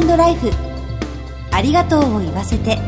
[0.00, 0.50] トライフ。
[1.50, 2.78] ありがとうを言わせて。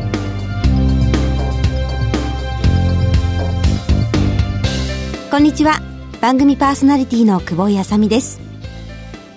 [5.31, 5.81] こんにちは。
[6.21, 8.41] 番組パーソナリティの久保井あさみです。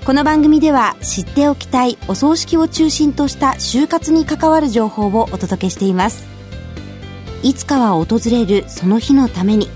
[0.06, 6.26] この番組では知っておきたいお葬式を中心とした就活に関わる情報をお届けしています。
[7.44, 9.70] いつかは訪れるその日のために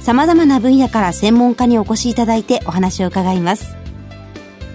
[0.00, 3.79] 様々な分野から専門家にお越しいただいてお話を伺います。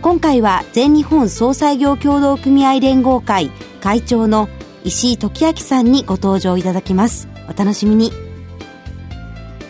[0.05, 3.49] 今回は全日本総裁業協同組合連合会
[3.81, 4.49] 会長の
[4.83, 7.27] 石井時明さんにご登場いただきます。
[7.49, 8.11] お楽しみに。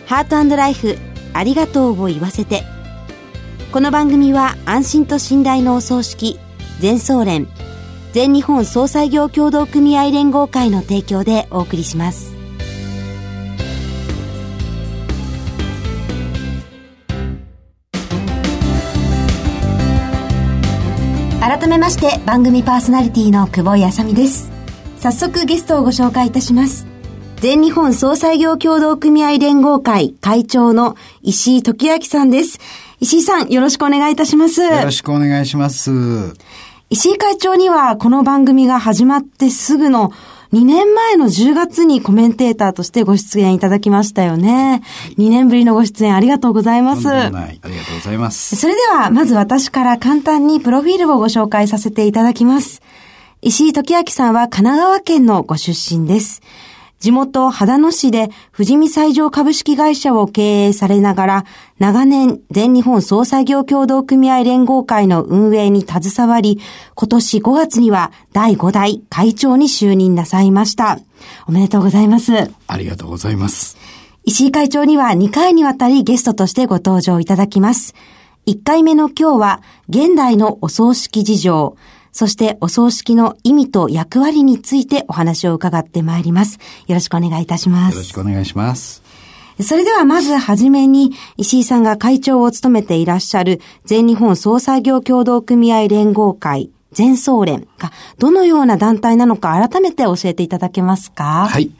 [0.07, 0.97] ハートライフ
[1.31, 2.63] ありがとうを言わせて。
[3.71, 6.37] この番組は安心と信頼のお葬式
[6.81, 7.47] 全総連
[8.11, 12.34] 全日本総裁業協同組合連合会の提供でお送りします。
[21.75, 24.49] めまして番組パーソナリティの久保井あさみです。
[24.97, 26.87] 早速ゲストをご紹介いたします。
[27.41, 32.59] 全日本総裁業協同組合連合会会長の石井時明さんです。
[33.01, 34.61] 石井さんよろしくお願いいたします。
[34.61, 35.91] よろしくお願いします。
[36.89, 40.13] 石井会長にはこの番組が始まってすぐの
[40.55, 44.81] 2年前の10月にコメンテーターとしてご出演いただきましたよね。
[45.17, 47.09] 2年ぶりのご出演ありがとうございます。
[47.09, 48.55] ありがとうございます。
[48.55, 52.81] それでは、まず私から簡単にプロフィールをご紹介させていただきます。
[53.41, 56.41] 石井時明さんは神奈川県のご出身です。
[56.99, 61.45] 地元秦野市で富士見最上株式会社を経営されながら、
[61.77, 66.59] 長年全日本総裁業協同組合連合会の運営に携わり、
[66.95, 70.99] 今年5月には第5代会長に就任なさいました。
[71.47, 72.49] おめでとうございます。
[72.67, 73.77] ありがとうございます。
[74.23, 77.93] 石井会長には2回にわたりゲストとしてご登場いただきます。
[78.47, 81.75] 1回目の今日は、現代のお葬式事情、
[82.15, 86.59] そしてお葬式の意味と役割についてお話を伺ってまいります。
[86.87, 87.93] よろしくお願いいたします。
[87.93, 89.03] よろしくお願いします。
[89.59, 101.49] それではまずはじめに、石井さんが会長を務めていらっしゃる全日本総裁業協同組合連合会全総連がどのような団体なのか改めて教えていただけますか？
[101.49, 101.71] はい。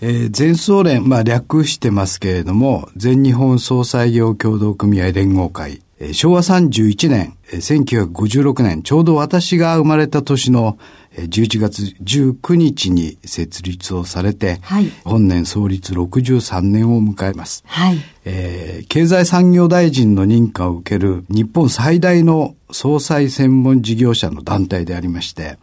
[0.00, 5.82] えー、全総連、まあ略してますけれども、全日本総裁業協同組合連合会
[6.12, 10.78] 昭和31年、1956年、ちょうど私が生まれた年の
[11.16, 17.62] 11月19日に設立をされて、はい、本年創立63年を迎えます。
[17.66, 25.58] はいえー、経済産業大臣の認可を受ける日本最大の総裁専門事業者の団体でありまして、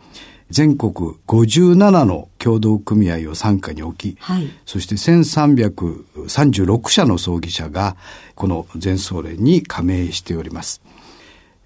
[0.50, 0.94] 全国
[1.28, 7.96] 57の協同組合を傘下に置き、はい、そして1336社の葬儀社が
[8.36, 10.82] この全総連に加盟しております。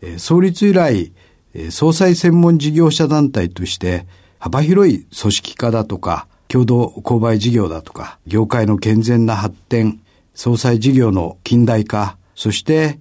[0.02, 1.14] えー、創立以来、
[1.54, 4.06] えー、総裁専門事業者団体として
[4.38, 10.02] 幅広い組織化だとか、共同購買事業だとか、業界の健全な発展、
[10.36, 13.00] 総裁事業の近代化、そして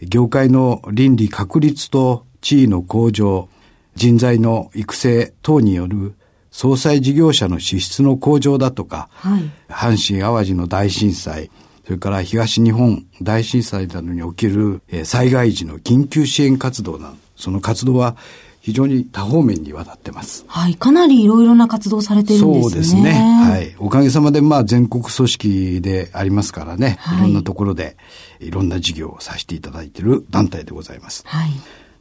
[0.00, 3.48] 業界の倫理確立と地位の向上、
[3.94, 6.14] 人材の育成等による
[6.50, 11.50] 総裁事業者の支出の向上だとか、はい、阪神淡路の大震災、
[11.84, 18.16] それから東日本大震災などに起きる災害時の緊急支援活動など、その活動は
[18.60, 20.46] 非常に多方面にわたってます。
[20.48, 20.74] はい。
[20.76, 22.62] かなりいろいろな活動されてるんですね。
[22.62, 23.12] そうですね。
[23.12, 23.76] はい。
[23.78, 27.98] おかげさまで、まあ、全国組織でありますからね、はい、いろんなところで、
[28.40, 31.24] いろんな事業をさせていただいている団体でございます。
[31.26, 31.50] はい。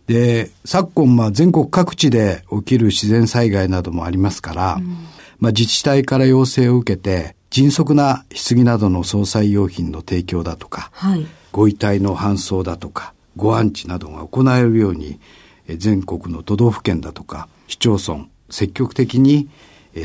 [0.08, 4.98] で、昨今、まあ、全国各地で起きる自然災害などもありますから、うん、
[5.40, 15.20] まあ、自治体から要請を受けて、迅速な棺などの総裁用品の提供だとか、はい、ご遺体の搬送だとか、ご安置などが行えるように、
[15.68, 19.50] 全国の都道府県だとか、市町村、積極的に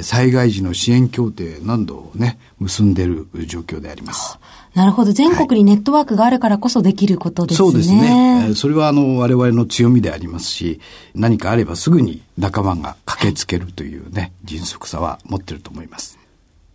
[0.02, 4.38] 災害時の支援協定何度をね、結んでいる状況であります。
[4.74, 5.12] なるほど。
[5.12, 7.70] 全国にネットワークがあるからこそできることですね。
[7.70, 8.52] そうですね。
[8.54, 10.80] それはあの、我々の強みでありますし、
[11.14, 16.18] 何かあればすぐに仲間が駆けつけるというね、迅速さは持ってると思います。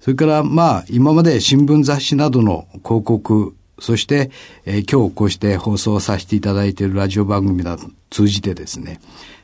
[0.02, 4.32] それから、まあ、今まで新聞雑誌などの広告、そして、
[4.66, 9.00] えー、今日こうして放送させていただいているラジオ番組など通じてですね、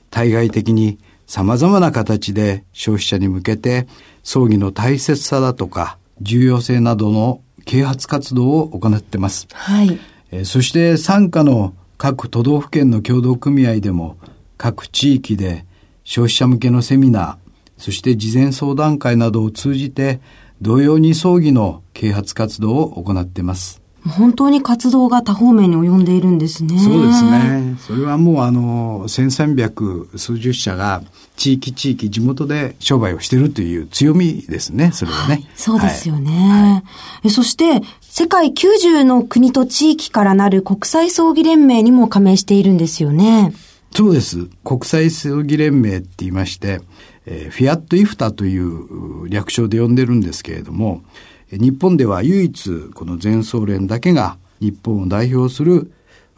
[0.09, 3.87] 対外的に様々な形で消費者に向けて
[4.23, 9.47] 葬儀の大切さだとか重要性などの啓発活動を行っています。
[9.53, 9.99] はい。
[10.31, 14.17] えー、そして参加の各都道府県の協同組合でも
[14.57, 15.65] 各地域で
[16.03, 17.37] 消費者向けのセミナー、
[17.77, 20.19] そして事前相談会などを通じて
[20.59, 23.83] 同様に葬儀の啓発活動を行っています。
[24.07, 26.79] 本当に活動が多方面に及んでいるんですね。
[26.79, 27.77] そうですね。
[27.79, 31.03] それはもうあの、1300数十社が
[31.35, 35.33] 地域地域地元で商売をしているという強みですね、それはね。
[35.35, 36.83] はい、そうですよね。
[37.21, 43.53] はい、そして、世界90の国と地域からなる国際葬儀連盟にも加盟しているんですよね。
[43.91, 44.47] そうです。
[44.63, 46.81] 国際葬儀連盟って言いまして、
[47.25, 51.01] えー、フィアット・イフタという略称で呼んでるんですけれども、
[51.51, 55.91] 日本では唯一この全総連だけが日本を代表する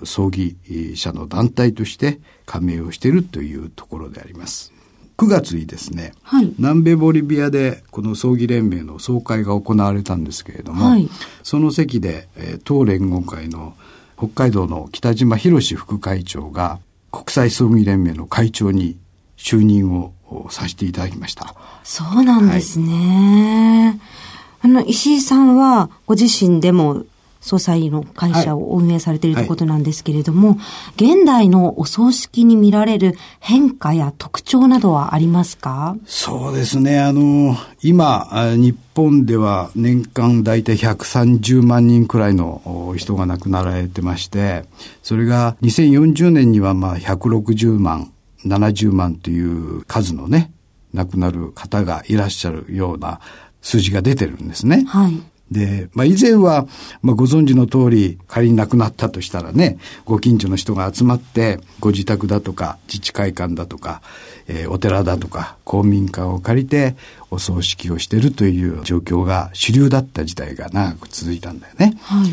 [0.04, 0.58] 葬儀
[0.96, 4.72] 者の団体として加盟をしているというところであります。
[5.18, 11.08] 9月にですね、はい、南米ボリビアでこの葬儀連盟の総会が行われたんですけれども、はい、
[11.44, 13.76] その席で、えー、当連合会の
[14.18, 16.80] 北海道の北島博副会長が
[17.12, 18.98] 国際葬儀連盟の会長に
[19.38, 20.14] 就任を
[20.50, 21.54] させていただきました。
[21.84, 23.96] そうなんですね。
[24.00, 24.31] はい
[24.62, 27.04] あの、石井さんは、ご自身でも、
[27.44, 35.96] 総裁の会社を運営されているということなんですけれども、はいはい、現代のお葬式に見られる変化や特徴などはありますか？
[36.06, 37.00] そうですね。
[37.00, 44.66] あの、今、日本では年間大体130万人くらいの人が亡くなられてまして、
[45.02, 48.12] それが2040年にはまあ160万、
[48.46, 50.52] 70万という数のね、
[50.94, 53.20] 亡くなる方がいらっしゃるような
[53.62, 54.86] 数字が出てるんですね。
[54.88, 55.22] はい。
[55.52, 56.66] で、まあ以前は、
[57.02, 64.02] まあご存知の通り、仮に亡くなったとしたらね、ご近所の人が集まって、ご自宅だとか、自治会館だとか、
[64.48, 66.96] えー、お寺だとか、公民館を借りて、
[67.30, 71.98] お葬式をしているという状況が主流だった時代が長く続いたんだよね。
[72.02, 72.32] はい。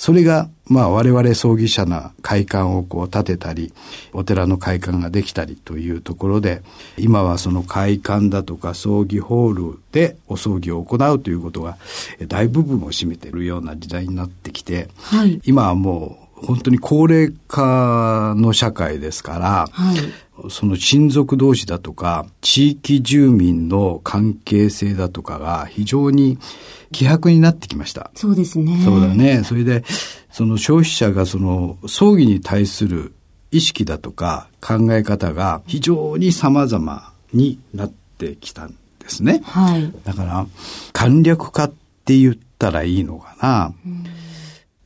[0.00, 3.74] それが、まあ我々葬儀者な会館をこう建てたり、
[4.14, 6.62] お寺の会館ができたりというところで、
[6.96, 11.76] 今はその会館だとか葬儀ホールでお葬儀を行うということが
[12.28, 19.96] 大部分を占めているような時代になってきて、はい、今はもう本当に高齢化の社会ですから、はい、
[20.48, 26.38] その親族同士だとか、地域住民の関係性だとかが非常に
[26.92, 28.10] 希薄になってきました。
[28.14, 28.80] そうですね。
[28.84, 29.42] そうだね。
[29.44, 29.84] それで、
[30.30, 33.12] その消費者がその葬儀に対する
[33.50, 39.40] 意識だとか考え方が非常に様々になってきたんですね。
[39.44, 39.92] はい。
[40.04, 40.46] だから、
[40.92, 41.72] 簡略化っ
[42.04, 43.72] て言ったらいいのかな。
[43.84, 44.04] うん、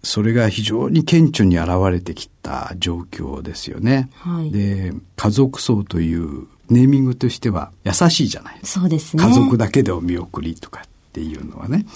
[0.05, 4.11] それが非常に顕著に現れてきた状況ですよね。
[4.15, 4.51] はい。
[4.51, 9.23] で、家族葬というネーミングとしては優しいじゃないそうですね。
[9.23, 11.87] 家族だけでお見送りとかっていうのはね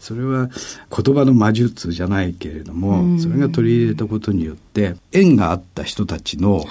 [0.00, 0.48] それは
[0.94, 6.62] 言葉の魔術じゃないけれども、それが取り入れたことによって縁があった人たちの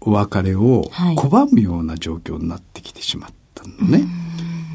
[0.00, 4.06] お別れを拒むような状況になってきてしまったのね。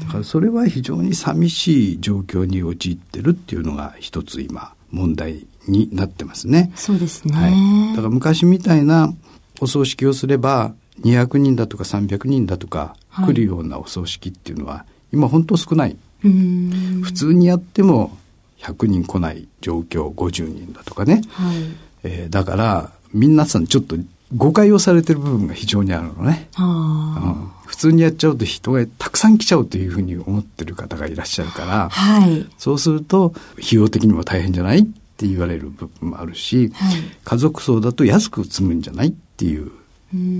[0.00, 6.72] だからそれは非常に寂しい状況に陥ってるっていうのが一つ今問題になってますね。
[6.74, 7.34] そうですね。
[7.34, 9.12] はい、だから昔みたいな
[9.60, 15.96] お葬式をすれば200人だとか300人だとか来るようなお葬式っていうのは今本当少ない。
[16.22, 18.16] 普通にやっても
[18.60, 21.56] 100人来ない状況50人だとかね、はい。
[22.04, 23.96] えー、だから皆さんちょっと
[24.36, 34.84] 誤解をされてる部分が非常にあるのね、うん、普通にやっちゃうと人がたくさん来ちゃうというふうに思ってる方がいらっしゃるから、はい、そうすると費用的にも大変じゃないっ
[35.16, 39.72] て言われる部分もあるし、はい、家族葬だと安く積むんじゃないっていう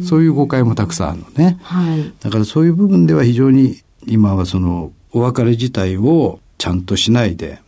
[0.05, 7.61] そういう誤解もたくさんあるのね、はい、だからそういう部分では非常に今はそのお別れ自体をちゃんとしないで、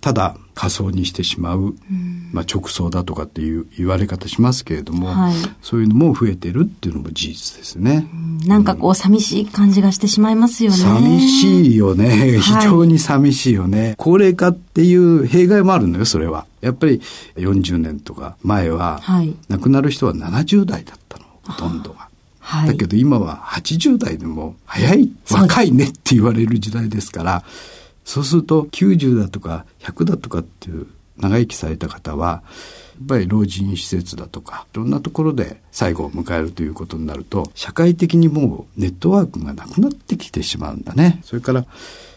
[0.00, 8.06] ただ仮想にしてしまう、うん、まあ直葬だとかっていう言われ方しますけれども、はい、そういうのも増えてるっていうのも事実ですね。
[8.12, 10.76] うん、なんかこう寂しい感じがしてしまいますよね。
[10.76, 12.38] 寂しいよね。
[12.40, 13.80] 非常に寂しいよね。
[13.80, 16.44] はい、高齢化っていう弊害もあるのよ、それは。
[16.60, 17.00] やっぱり
[17.36, 19.00] 40年とか前は、
[19.48, 22.10] 亡くなる人は70代だったの、ほとんどが。
[22.40, 27.44] はい、だけど今は80代でも早い、若いねって言われる時代ですから、
[28.04, 30.86] そうすると90だとか100だとかっていう
[31.18, 32.42] 長生きされた方は、
[32.98, 41.20] やっぱり老人施設だとか、いろんなところで最後を迎えるということになると、社会的にもうネットワークがなくなってきてしまうんだね。
[41.22, 41.66] それから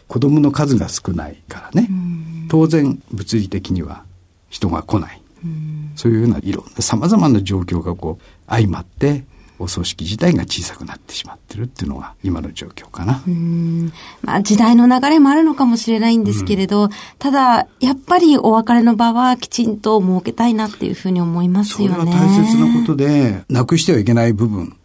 [0.08, 1.90] 子供の数が少ないからね。
[2.50, 4.04] 当然物理的には
[4.50, 5.22] 人が来ない。
[5.96, 9.26] そういうようないろんな様々な状況がこう相まって
[9.64, 13.24] お葬式自体が小さくなってしまってるっていうのが今の状況かな。
[14.22, 16.90] まあ時代の流れもあるのかもしれないんですけれど、うん、
[17.20, 21.96] ただやっぱりお別れの場はきちんと設けたいなっていうふうに思いますよね。
[21.96, 24.78] それは大切なことで、なくしてはいけない部分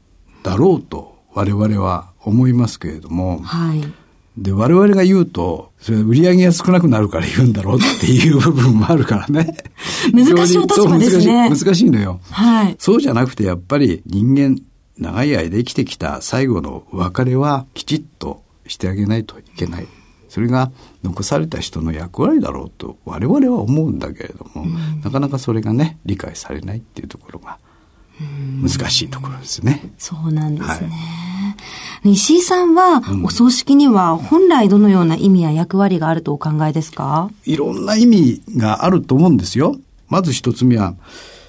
[0.42, 3.82] だろうと我々は思いますけれども、はい、
[4.38, 9.56] で、我々が言うと、それ売り上げが少なくなるから言うんだろうっていう部分もあるからね。
[10.14, 11.48] 難しいお立場ですね。
[11.48, 12.20] 難しい難しいのよ。
[12.30, 12.76] はい。
[12.78, 14.60] そうじゃなくてやっぱり人間
[14.98, 19.86] 長い間生きてきた最後の別れはきちっとしてあげないといけない。
[20.28, 20.70] それが
[21.02, 24.66] 残された人の役割だろうと我々は思うんだけれども、
[25.02, 27.58] なかなかそれがね理解されないっていうところが
[28.62, 29.90] 難しいところですね。
[29.96, 30.90] そうなんですね。
[32.04, 37.30] 石井さんは、お葬式には本来どのような意味や役割があるとお考えですか？
[37.44, 39.76] いろんな意味があると思うんですよ。
[40.08, 40.94] まず一つ目は、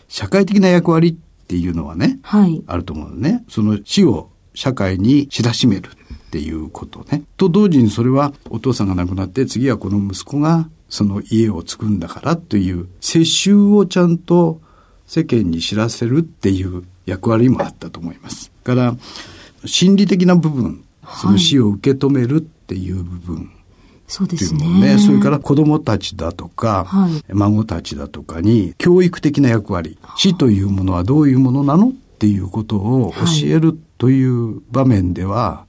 [0.08, 1.16] 社会的な役割っ
[1.50, 2.64] ていうのはね、はい。
[2.68, 3.44] あると思うのね。
[3.50, 7.24] その死を社会に知らしめるっていうことね。
[7.38, 14.62] と同時にそれはお父さんが亡くなって次はこの息子がその家を継ぐんだからという世襲をちゃんと
[15.08, 18.52] 世間に知らせるっていう役割もあったと思います。
[18.64, 18.96] から
[19.66, 20.84] 心理的な部分、
[21.20, 23.52] その死を受け止めるっていう部分
[24.10, 24.98] そうですね。
[24.98, 35.66] それから子供たちだとか、はい孫たちだとかに教育的な役割、死というものはどういうものなのっていうことを教えるという場面では、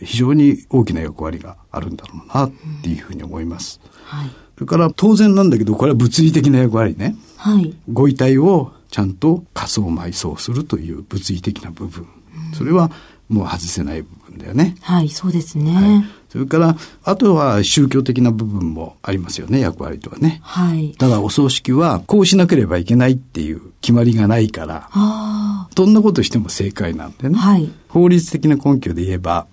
[0.00, 2.50] 非常に大きな役割があるんだろうなっ
[2.82, 3.78] ていうふうに思います。
[4.04, 4.30] はい。
[4.54, 7.14] それから当然なんだけど、これは物理的な役割ね。
[7.36, 7.76] はい。
[7.92, 12.06] ご遺体をちゃんと仮装埋葬するという物理的な部分。
[12.54, 12.90] それは
[13.28, 14.76] もう外せない部分だよね。
[14.82, 16.06] はい、そうですはいね。
[16.32, 20.40] それから、あとは宗教的な部分もありますよね、役割とはね。
[20.42, 20.92] はい。
[20.92, 27.28] ただお葬式はこうしなければいけないっていう決まりがないから、あどんなことしても正解なんであ。
[27.28, 27.36] ね。
[27.36, 27.70] はい。
[27.88, 29.46] 法律的な根拠で言えば、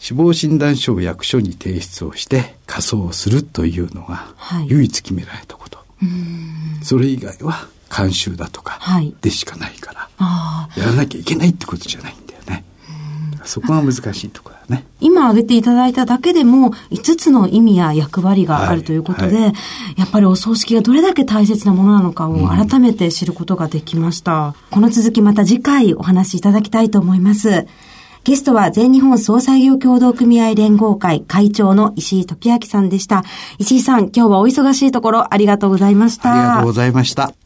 [0.00, 5.78] 死亡診断書を役所に提出をして仮装をするというのがはい唯一決められたこと。
[6.82, 10.80] それ以外は慣習だとかはいでしかないから、ああ。
[10.80, 12.16] やらなきゃいけないってことじゃない
[13.46, 14.84] そこが難しいところだね。
[15.00, 19.52] 今挙げていただいただけでも5つの意味や役割があるということで、はい
[19.96, 24.54] やっぱりお葬式がどれだけ大切なものなのかを改めて知ることができました。
[24.70, 27.66] この続きまた次回お話しいただきたいと思います。
[28.24, 33.22] ゲストは全日本総裁業協同組合連合会会長の石井時明さんでした。
[33.58, 36.32] 石井さん、今日はお忙しいところありがとうございました。
[36.32, 37.45] ありがとうございました。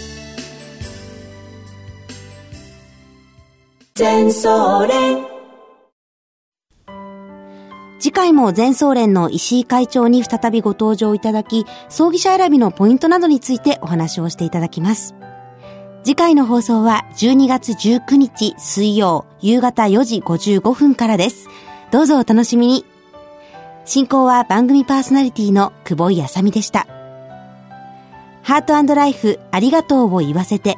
[3.93, 5.25] 全総連
[7.99, 15.13] 次回も全総連の石井会長に再びご登場いただき、葬儀者選びのポイントなどについてお話をしていただきます。
[16.05, 21.49] 次回の放送は12月19日水曜夕方4時55分からです。
[21.91, 22.85] どうぞお楽しみに。
[23.83, 26.87] 進行は番組パーソナリティの久保井あさみでした。
[28.41, 30.77] ハートライフありがとうを言わせて。